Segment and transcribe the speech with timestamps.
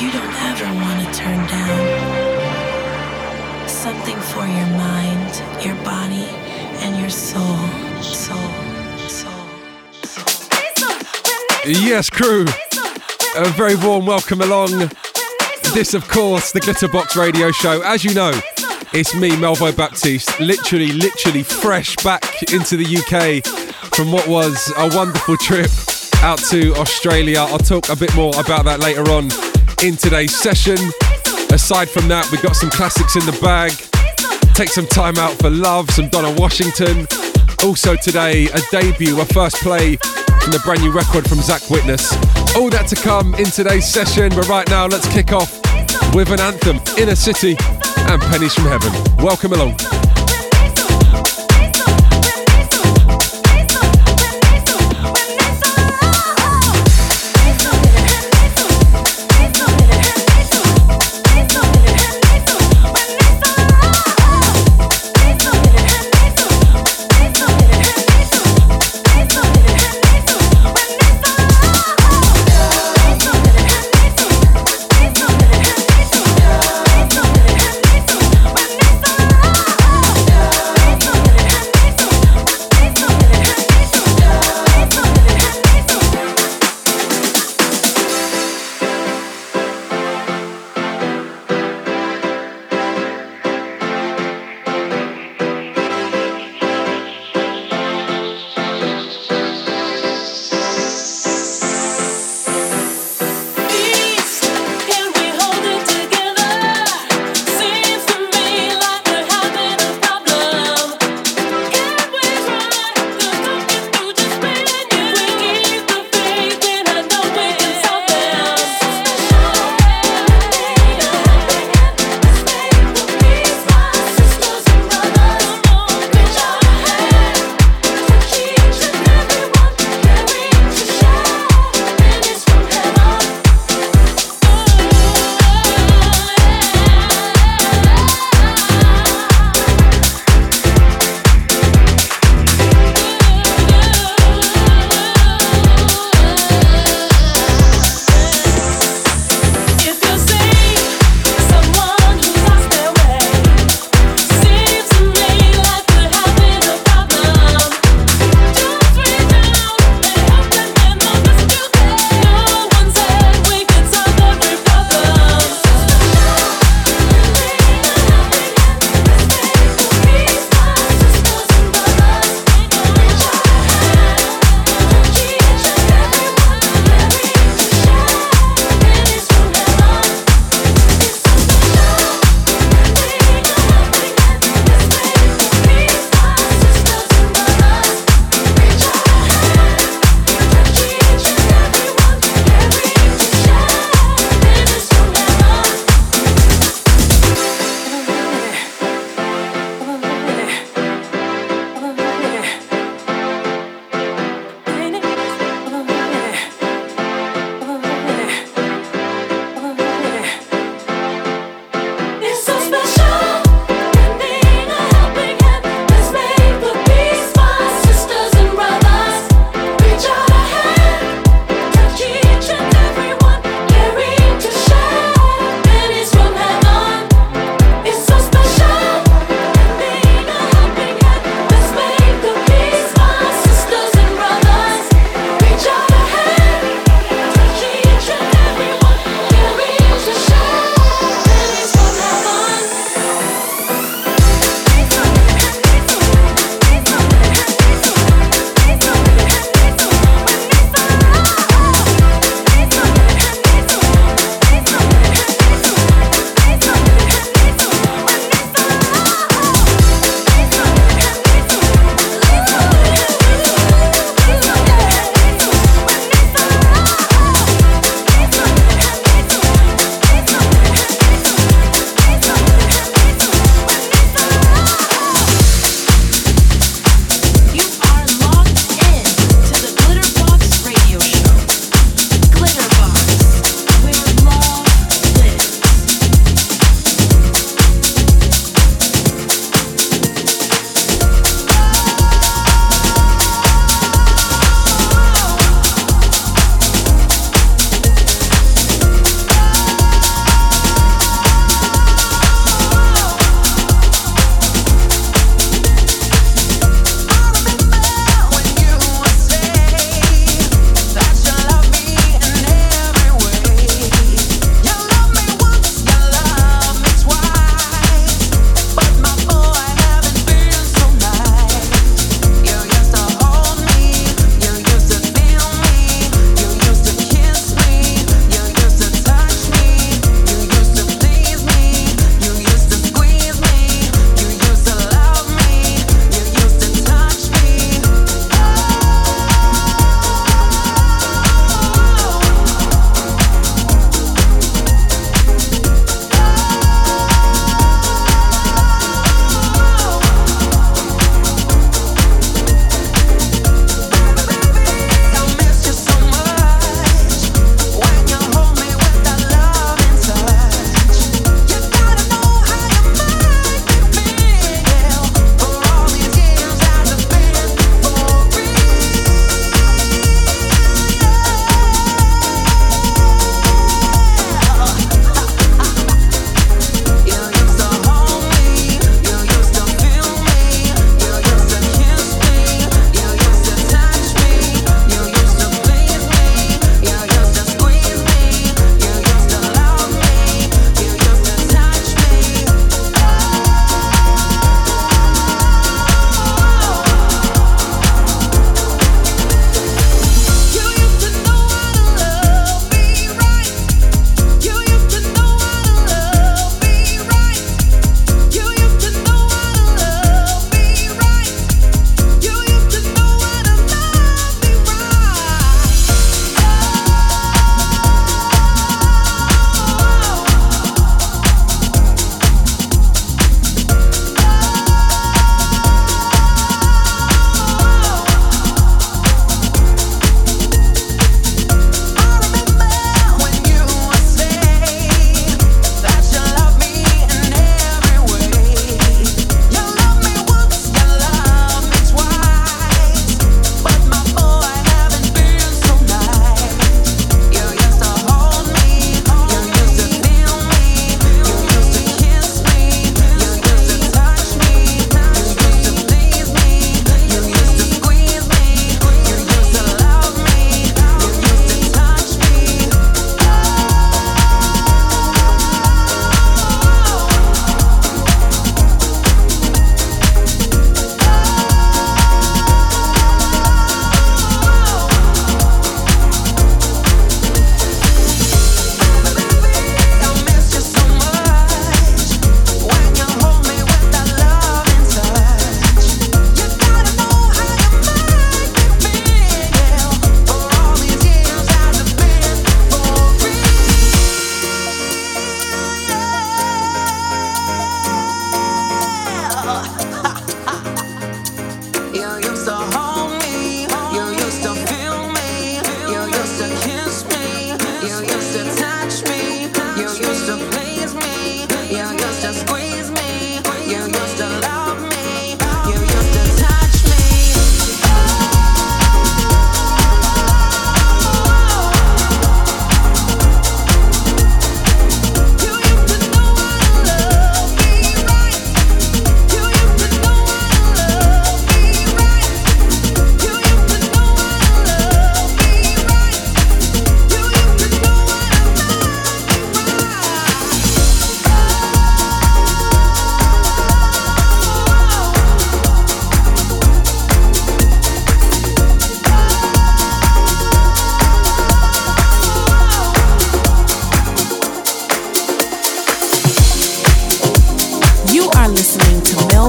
[0.00, 1.88] you don't ever want to turn down.
[3.68, 6.26] Something for your mind, your body,
[6.82, 7.58] and your soul.
[8.02, 8.50] Soul,
[9.06, 9.46] soul,
[10.02, 10.26] soul.
[11.64, 12.44] Yes, crew.
[13.36, 14.90] A very warm welcome along.
[15.74, 17.82] This, of course, the Glitterbox Radio Show.
[17.82, 18.32] As you know,
[18.92, 23.44] it's me, Melvo Baptiste, literally, literally fresh back into the UK
[23.94, 25.70] from what was a wonderful trip
[26.22, 27.38] out to Australia.
[27.40, 29.30] I'll talk a bit more about that later on
[29.84, 30.78] in today's session.
[31.52, 33.70] Aside from that, we've got some classics in the bag.
[34.54, 37.06] Take some time out for love, some Donna Washington.
[37.62, 39.96] Also today, a debut, a first play
[40.40, 42.12] from the brand new record from Zach Witness.
[42.56, 45.52] All that to come in today's session, but right now let's kick off
[46.14, 47.54] with an anthem, Inner City
[48.08, 48.90] and Pennies from Heaven.
[49.22, 49.76] Welcome along.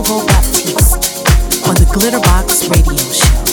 [0.03, 1.23] Baptiste
[1.69, 3.44] on the Glitterbox Radio Show.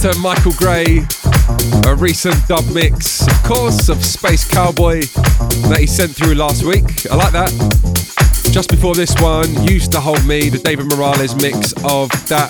[0.00, 1.00] To Michael Gray,
[1.84, 5.02] a recent dub mix, of course, of Space Cowboy
[5.68, 7.06] that he sent through last week.
[7.10, 7.50] I like that.
[8.50, 12.48] Just before this one, Used to Hold Me, the David Morales mix of that.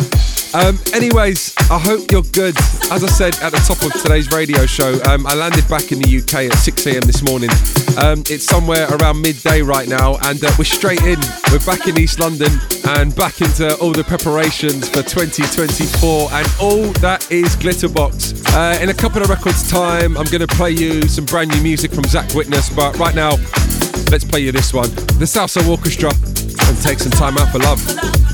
[0.55, 2.57] Um, anyways, I hope you're good.
[2.93, 5.99] As I said at the top of today's radio show, um, I landed back in
[5.99, 7.03] the UK at 6 a.m.
[7.03, 7.51] this morning.
[7.99, 11.19] Um, it's somewhere around midday right now, and uh, we're straight in.
[11.51, 12.51] We're back in East London
[12.97, 18.45] and back into all the preparations for 2024 and all that is Glitterbox.
[18.55, 21.63] Uh, in a couple of records' time, I'm going to play you some brand new
[21.63, 23.31] music from Zach Witness, but right now,
[24.11, 28.30] let's play you this one the Salsoul Orchestra and take some time out for love.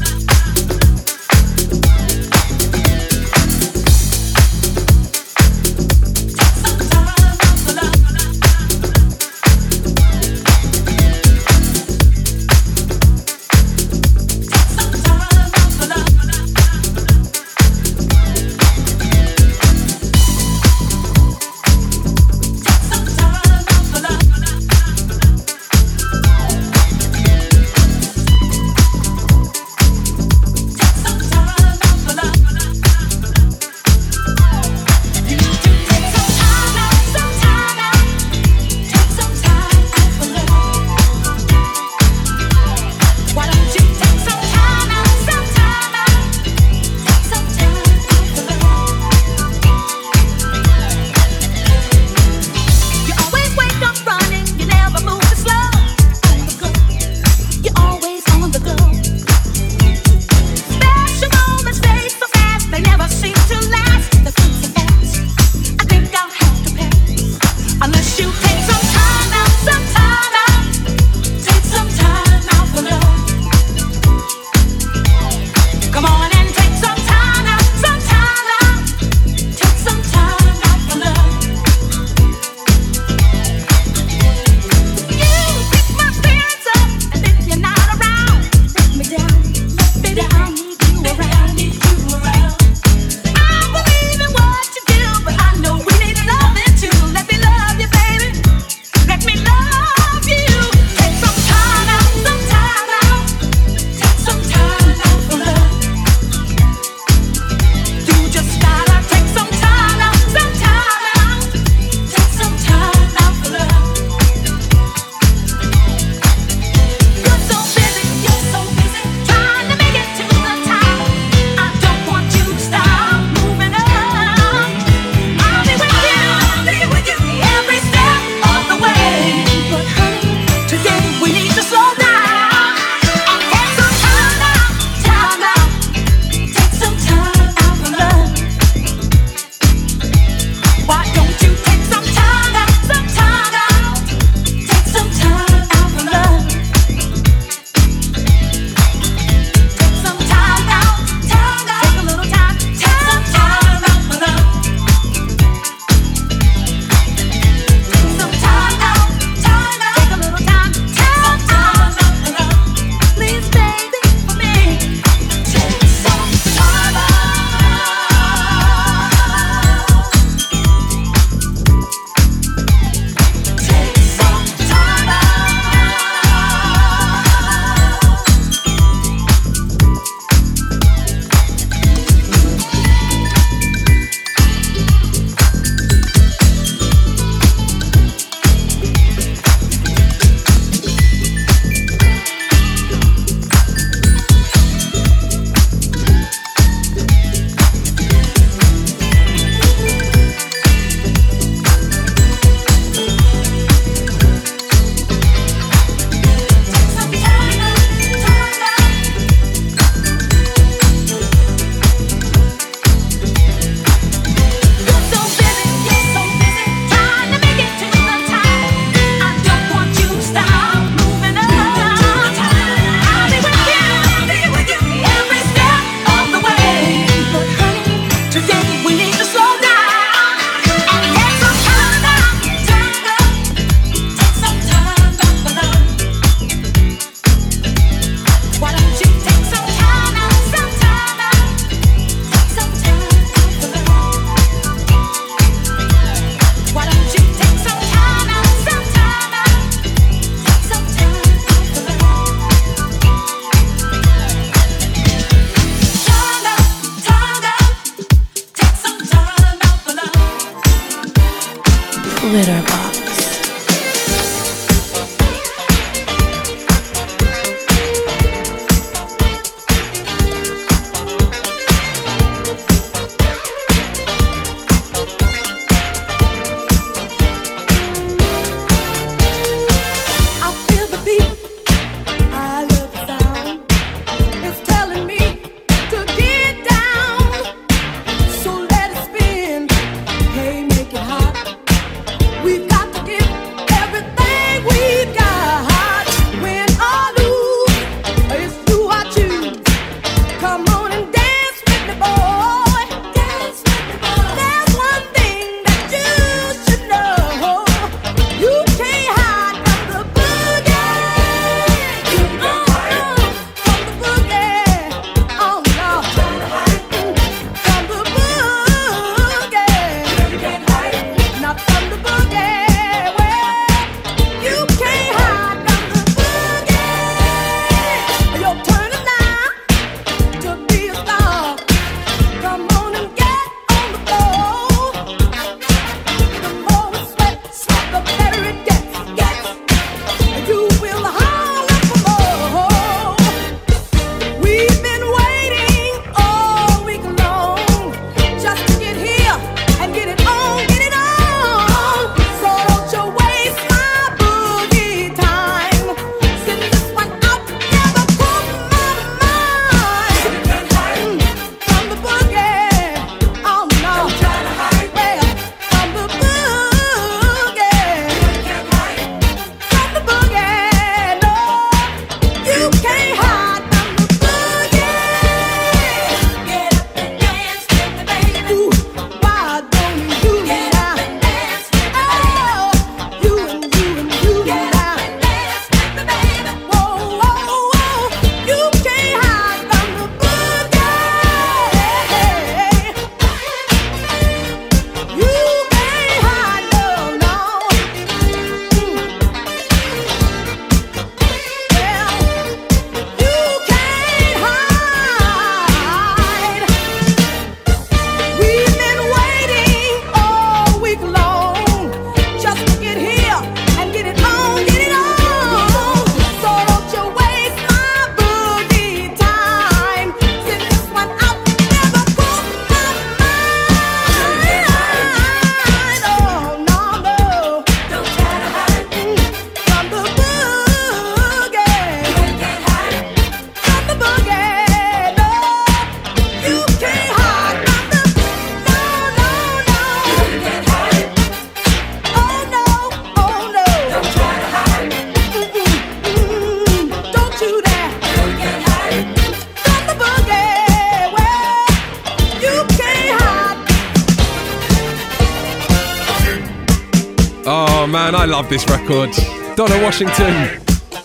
[458.36, 459.10] Love this record.
[459.56, 460.60] Donna Washington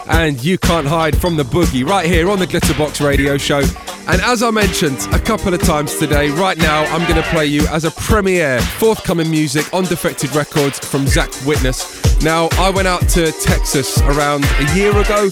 [0.09, 3.61] and You Can't Hide from the Boogie right here on the Glitterbox Radio Show.
[4.09, 7.45] And as I mentioned a couple of times today, right now I'm going to play
[7.45, 12.21] you as a premiere forthcoming music on Defected Records from Zach Witness.
[12.21, 15.29] Now, I went out to Texas around a year ago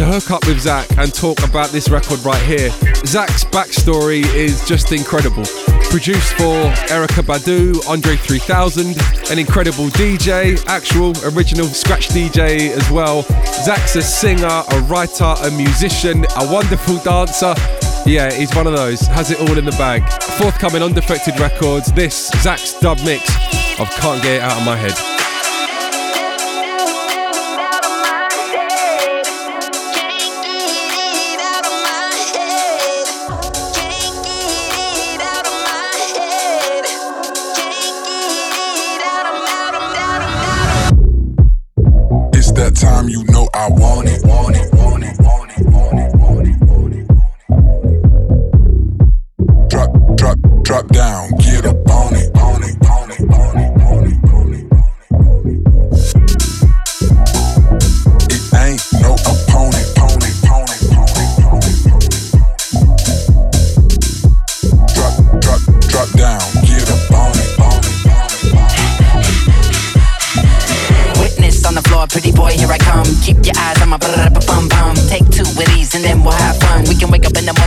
[0.00, 2.70] to hook up with Zach and talk about this record right here.
[3.04, 5.44] Zach's backstory is just incredible
[5.90, 6.54] produced for
[6.86, 8.96] Erykah Badu, Andre 3000,
[9.30, 13.22] an incredible DJ, actual original scratch DJ as well.
[13.64, 17.54] Zach's a singer, a writer, a musician, a wonderful dancer.
[18.06, 20.08] Yeah, he's one of those, has it all in the bag.
[20.38, 23.28] Forthcoming on Defected Records, this Zach's dub mix
[23.80, 25.19] of Can't Get It Out of My Head.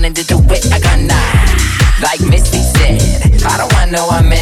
[0.03, 4.32] wanted to do it, I gotta Like Misty said, I don't want no one.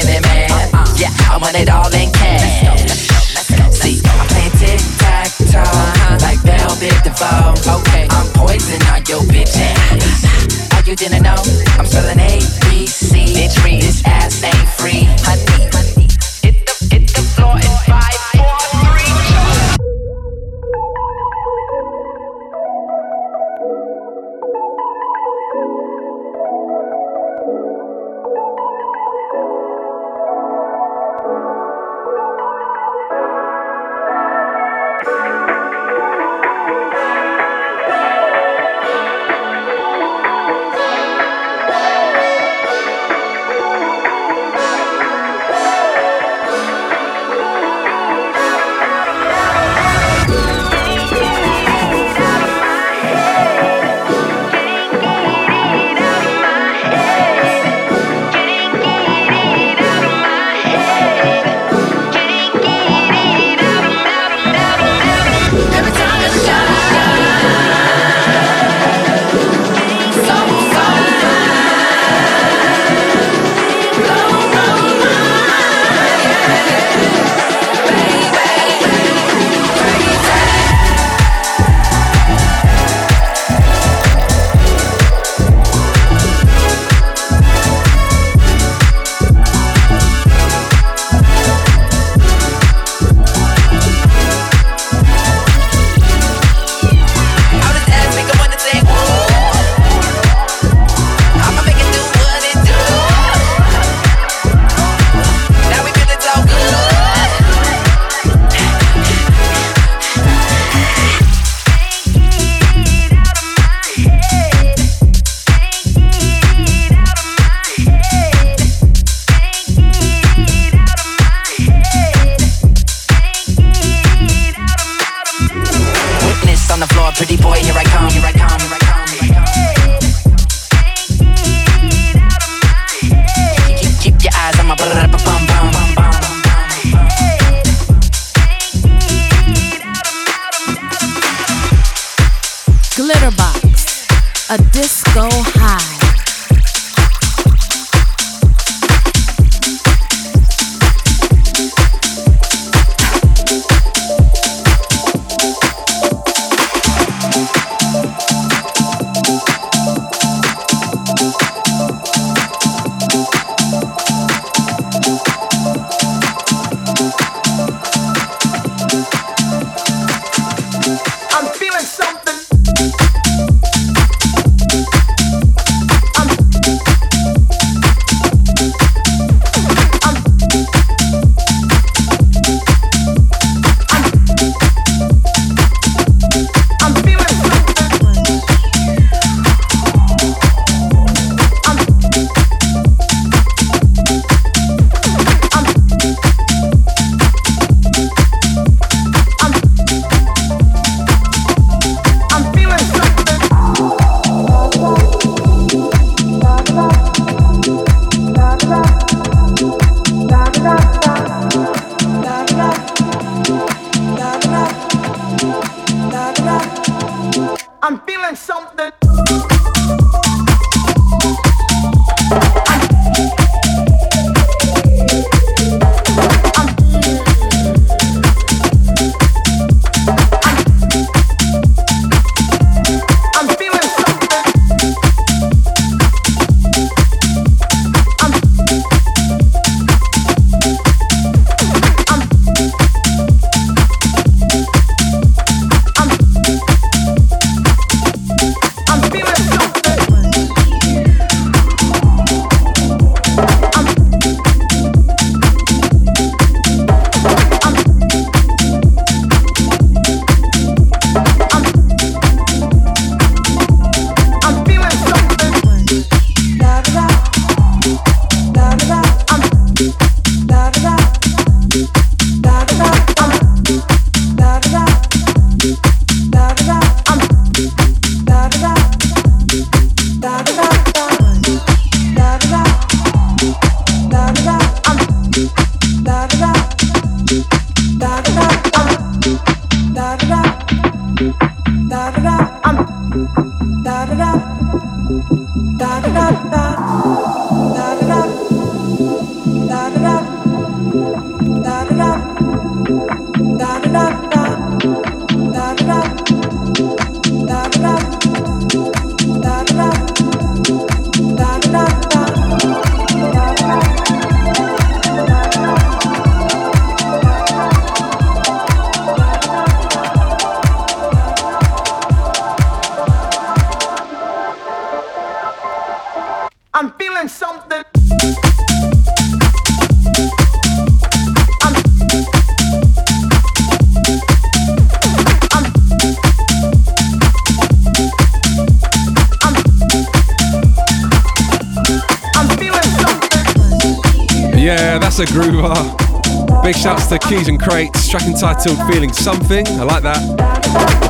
[345.12, 346.64] Know a groover.
[346.64, 349.68] Big shouts to Keys N Krates, track entitled Feeling Something.
[349.68, 350.22] I like that.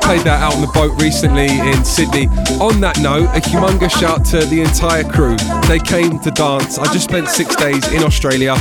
[0.02, 2.26] Played that out on the boat recently in Sydney.
[2.60, 5.38] On that note, a humongous shout to the entire crew.
[5.68, 6.80] They came to dance.
[6.80, 8.56] I just spent six days in Australia.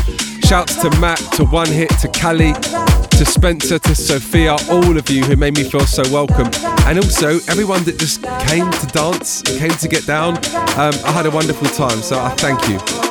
[0.44, 5.24] Shouts to Matt, to One Hit, to Cali, to Spencer, to Sophia, all of you
[5.24, 6.50] who made me feel so welcome.
[6.84, 10.36] And also everyone that just came to dance, came to get down.
[10.76, 13.09] Um, I had a wonderful time, so I thank you.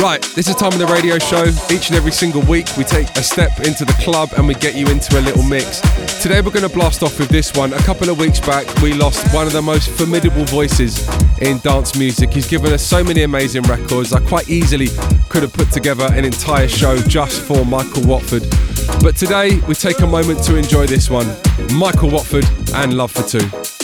[0.00, 1.46] Right, this is time of the radio show.
[1.74, 4.76] Each and every single week, we take a step into the club and we get
[4.76, 5.80] you into a little mix.
[6.22, 7.72] Today, we're going to blast off with this one.
[7.72, 11.08] A couple of weeks back, we lost one of the most formidable voices
[11.40, 12.32] in dance music.
[12.32, 14.12] He's given us so many amazing records.
[14.12, 14.88] I quite easily
[15.28, 18.44] could have put together an entire show just for Michael Watford.
[19.02, 21.26] But today, we take a moment to enjoy this one
[21.74, 23.77] Michael Watford and Love for Two.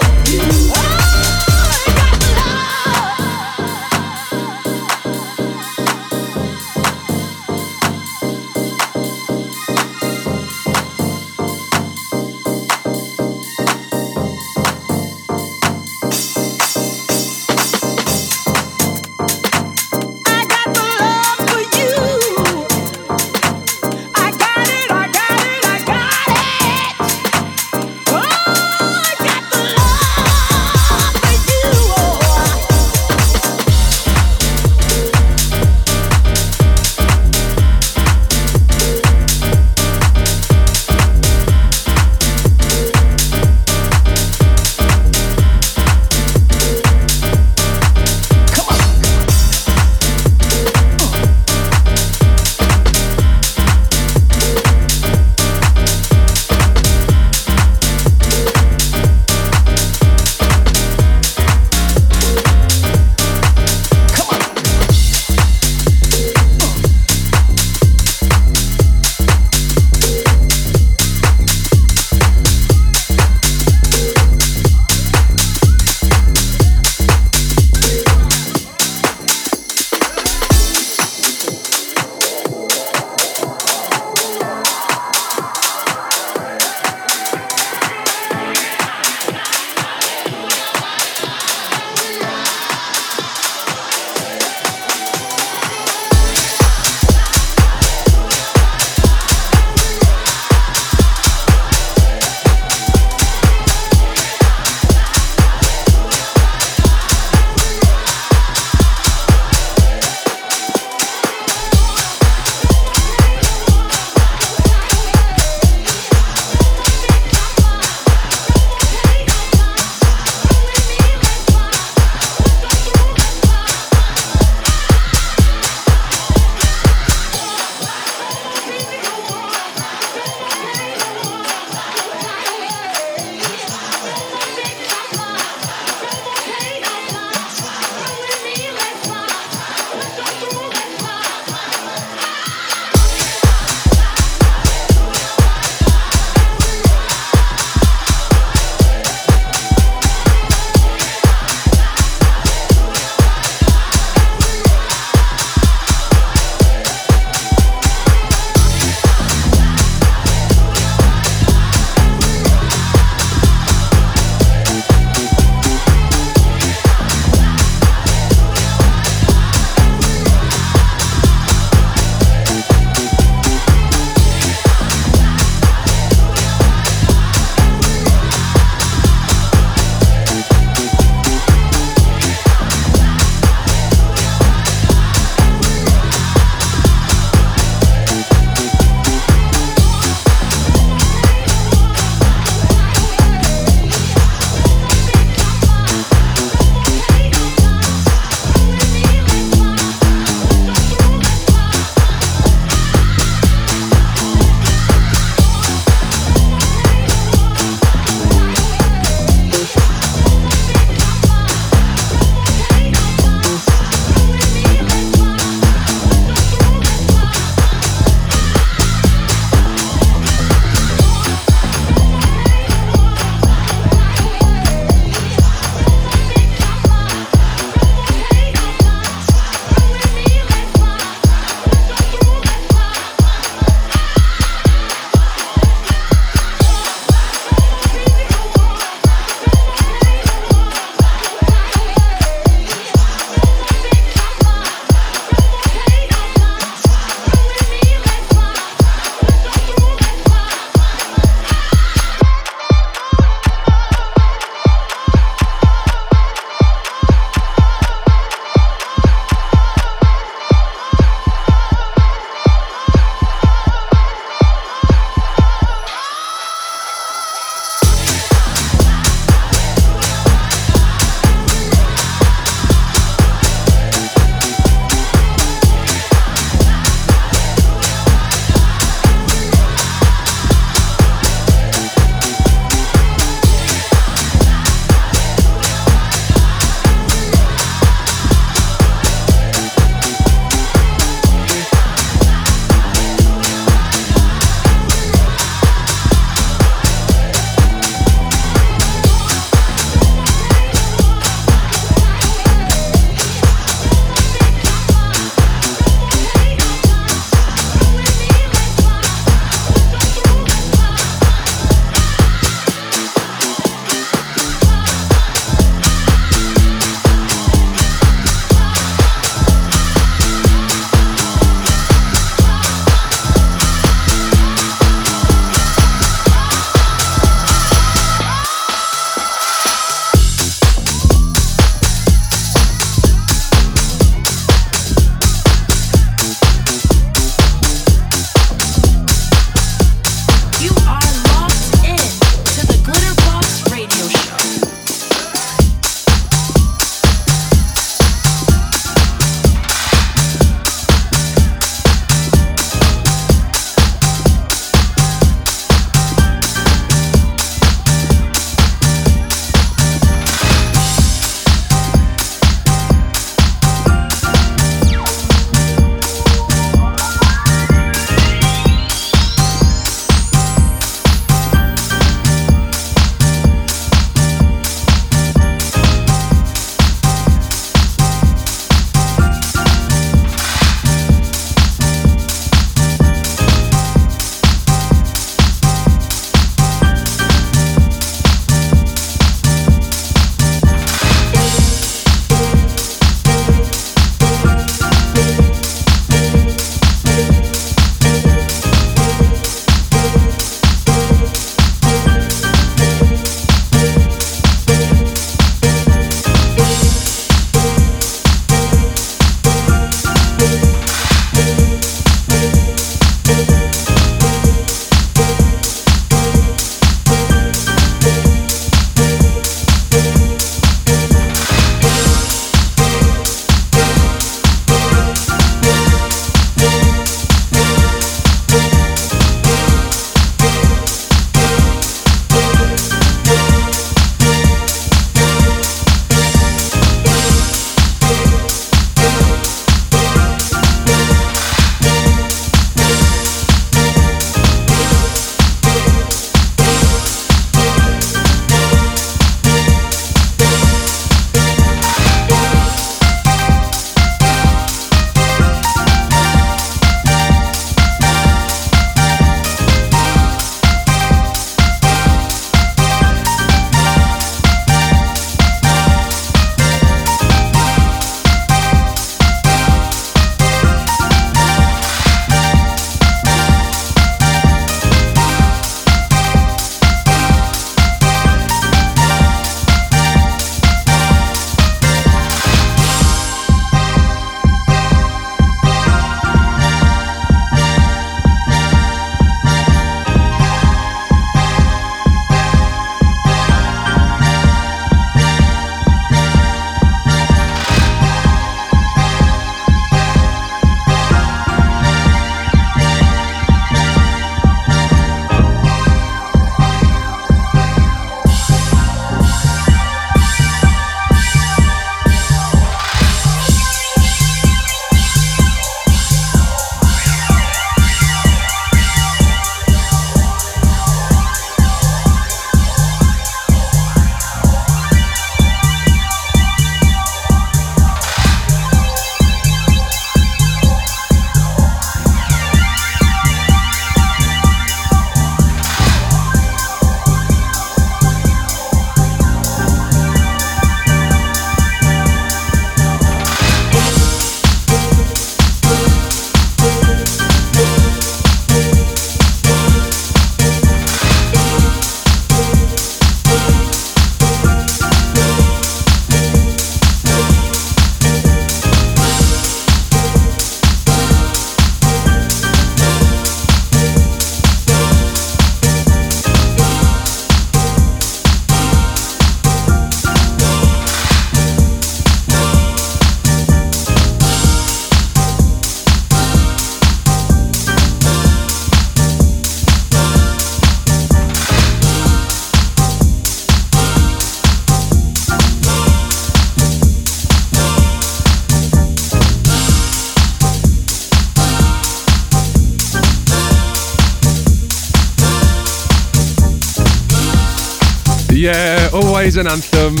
[599.20, 600.00] Always an anthem.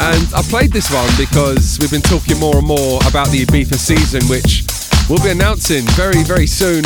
[0.00, 3.76] And I played this one because we've been talking more and more about the Ibiza
[3.76, 4.64] season, which
[5.06, 6.82] we'll be announcing very, very soon.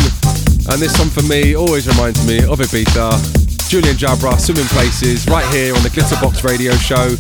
[0.67, 3.71] And this one for me always reminds me of Ibiza.
[3.71, 7.11] Julien Jabre, Swimming Places, right here on the Glitterbox radio show.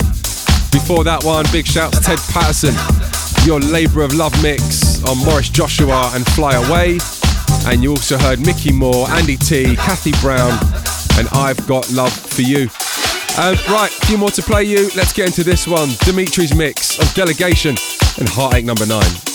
[0.74, 2.74] Before that one, big shout to Ted Patterson,
[3.46, 6.98] your Labour of Love mix on Maurice Joshua and Fly Away.
[7.70, 10.58] And you also heard Micky More, Andy Tee, Kathy Brown,
[11.16, 12.68] and I've Got Love for You.
[13.38, 14.90] Um, right, a few more to play you.
[14.96, 17.76] Let's get into this one Dimitri's mix of Delegation
[18.18, 19.27] and Heartache Number 9.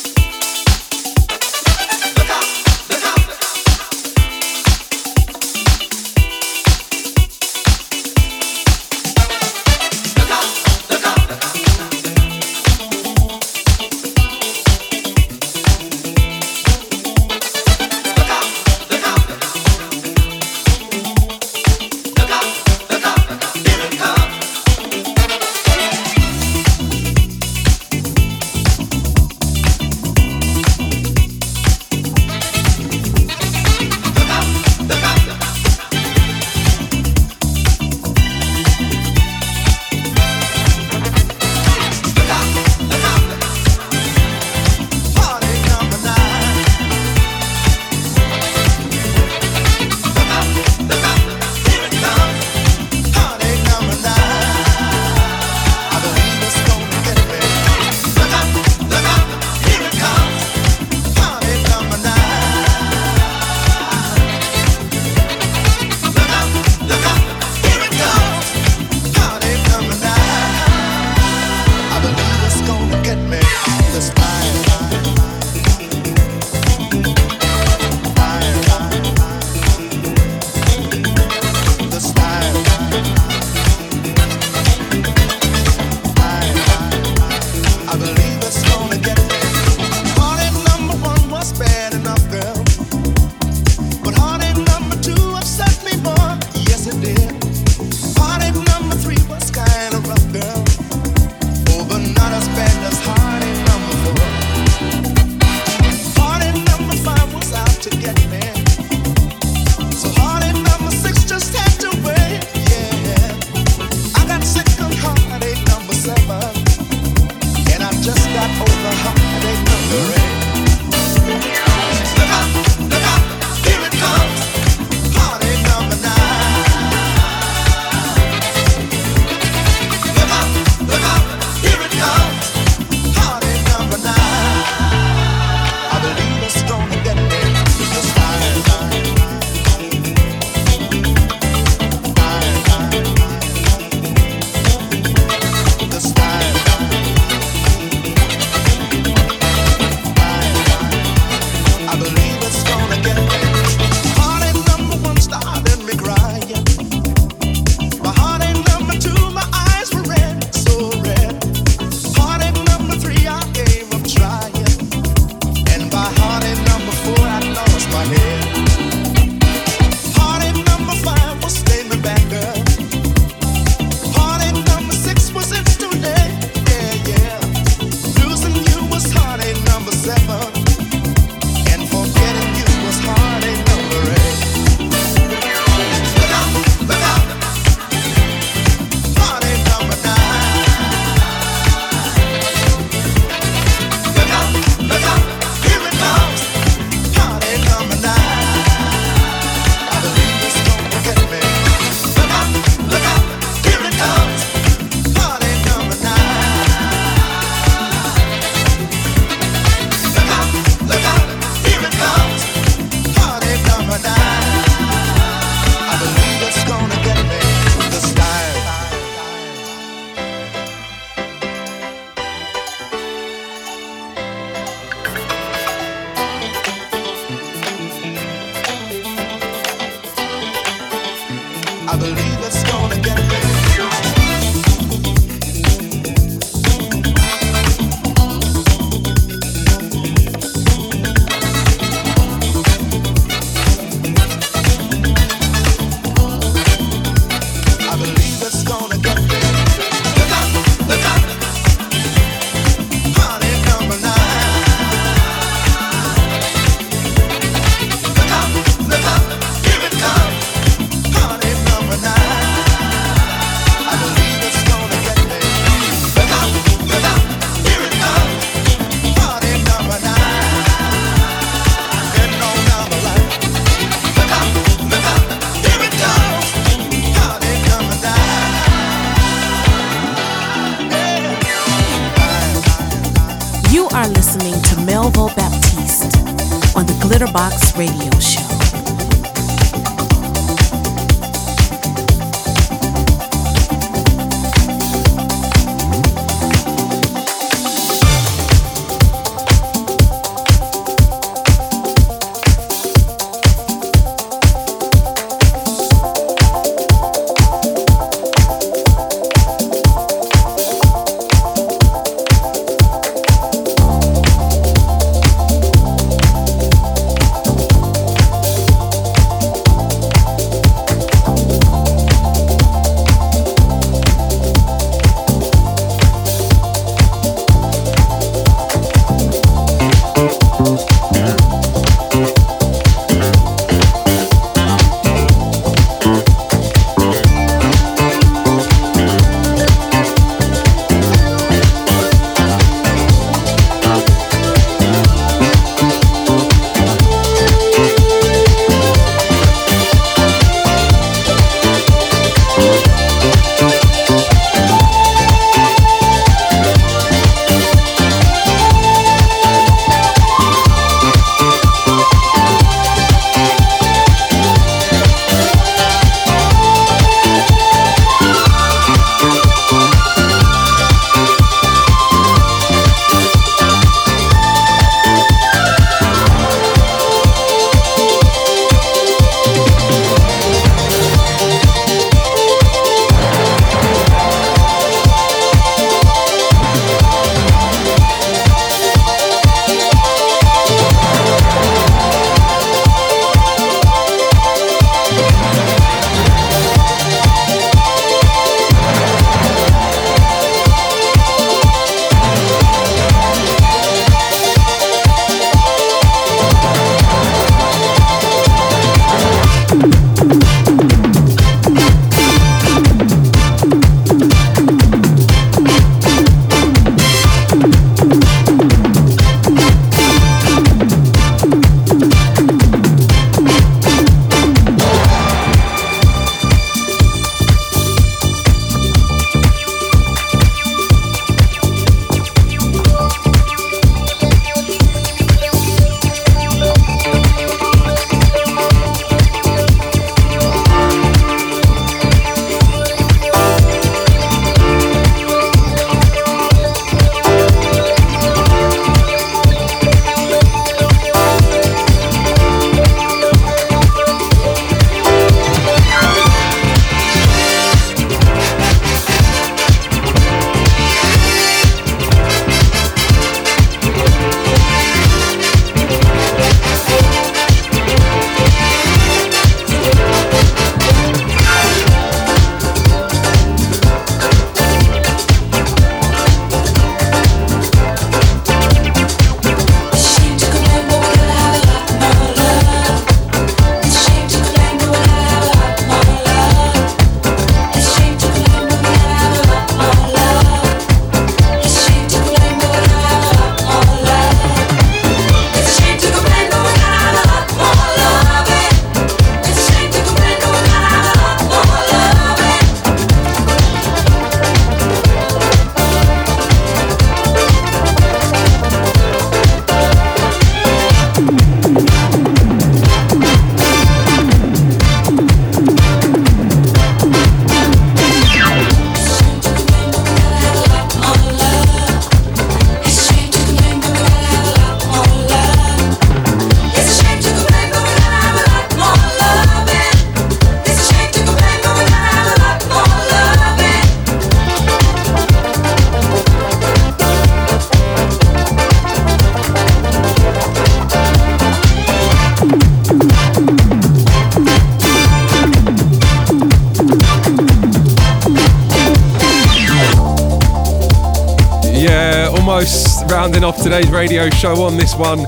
[553.73, 555.25] Today's radio show on this one.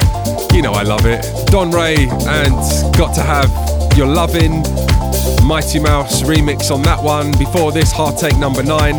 [0.53, 1.25] You know I love it.
[1.47, 1.95] Don Ray
[2.27, 2.53] and
[2.95, 3.49] Got to Have
[3.97, 4.61] Your Lovin'.
[5.43, 7.31] Mighty Mouse remix on that one.
[7.39, 8.97] Before this, Heartache number nine.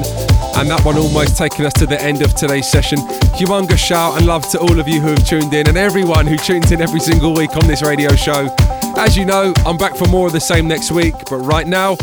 [0.57, 2.99] And that one almost taking us to the end of today's session.
[3.39, 6.37] Humongous shout and love to all of you who have tuned in and everyone who
[6.39, 8.53] tunes in every single week on this radio show.
[8.97, 11.97] As you know, I'm back for more of the same next week, but right now,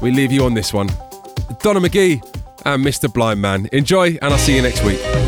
[0.00, 0.88] we leave you on this one.
[1.58, 2.24] Donna McGhee
[2.64, 3.12] and Mr.
[3.12, 3.68] Blind Man.
[3.72, 5.27] Enjoy, and I'll see you next week.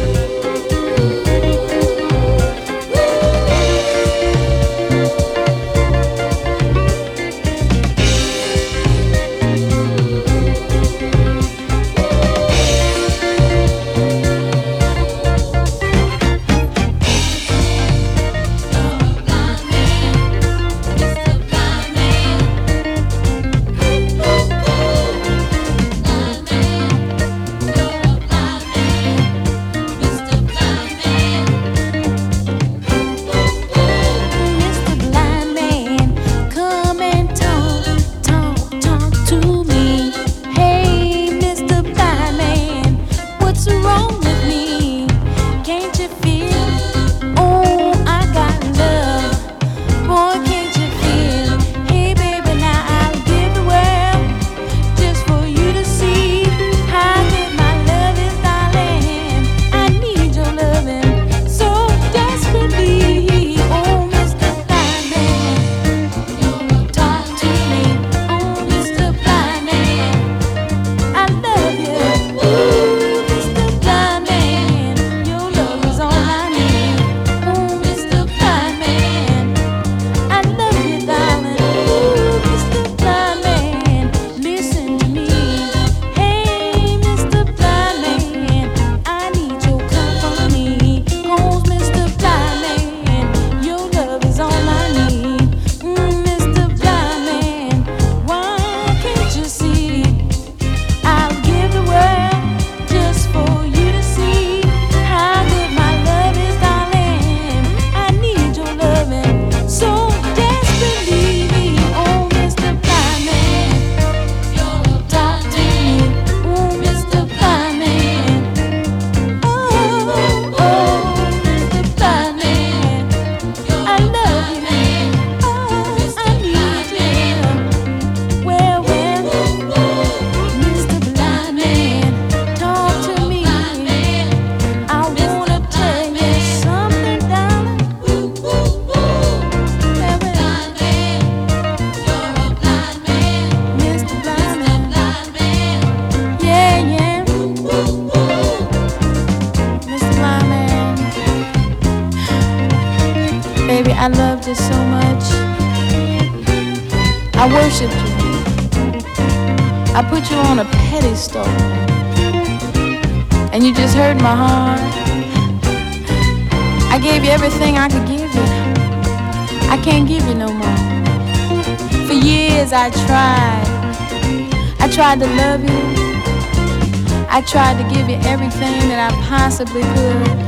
[177.50, 180.38] tried to give you everything that I possibly could.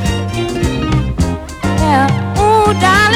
[1.81, 3.12] Yeah, ooh, darling.